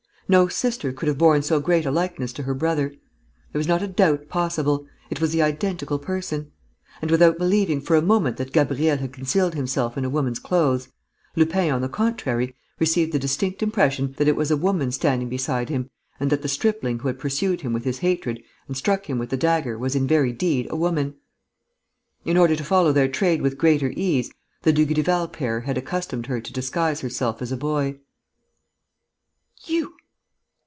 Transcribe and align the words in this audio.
No 0.31 0.47
sister 0.47 0.93
could 0.93 1.07
have 1.09 1.17
borne 1.17 1.41
so 1.41 1.59
great 1.59 1.85
a 1.85 1.91
likeness 1.91 2.31
to 2.31 2.43
her 2.43 2.53
brother. 2.53 2.93
There 3.51 3.59
was 3.59 3.67
not 3.67 3.81
a 3.81 3.87
doubt 3.89 4.29
possible: 4.29 4.87
it 5.09 5.19
was 5.19 5.33
the 5.33 5.41
identical 5.41 5.99
person. 5.99 6.53
And, 7.01 7.11
without 7.11 7.37
believing 7.37 7.81
for 7.81 7.97
a 7.97 8.01
moment 8.01 8.37
that 8.37 8.53
Gabriel 8.53 8.95
had 8.95 9.11
concealed 9.11 9.55
himself 9.55 9.97
in 9.97 10.05
a 10.05 10.09
woman's 10.09 10.39
clothes, 10.39 10.87
Lupin, 11.35 11.69
on 11.69 11.81
the 11.81 11.89
contrary, 11.89 12.55
received 12.79 13.11
the 13.11 13.19
distinct 13.19 13.61
impression 13.61 14.13
that 14.15 14.29
it 14.29 14.37
was 14.37 14.49
a 14.49 14.55
woman 14.55 14.93
standing 14.93 15.27
beside 15.27 15.67
him 15.67 15.89
and 16.17 16.29
that 16.29 16.43
the 16.43 16.47
stripling 16.47 16.99
who 16.99 17.09
had 17.09 17.19
pursued 17.19 17.59
him 17.59 17.73
with 17.73 17.83
his 17.83 17.97
hatred 17.99 18.41
and 18.69 18.77
struck 18.77 19.09
him 19.09 19.19
with 19.19 19.31
the 19.31 19.35
dagger 19.35 19.77
was 19.77 19.97
in 19.97 20.07
very 20.07 20.31
deed 20.31 20.65
a 20.69 20.77
woman. 20.77 21.15
In 22.23 22.37
order 22.37 22.55
to 22.55 22.63
follow 22.63 22.93
their 22.93 23.09
trade 23.09 23.41
with 23.41 23.57
greater 23.57 23.91
ease, 23.97 24.31
the 24.61 24.71
Dugrival 24.71 25.27
pair 25.27 25.59
had 25.61 25.77
accustomed 25.77 26.27
her 26.27 26.39
to 26.39 26.53
disguise 26.53 27.01
herself 27.01 27.41
as 27.41 27.51
a 27.51 27.57
boy. 27.57 27.99
"You 29.65 29.95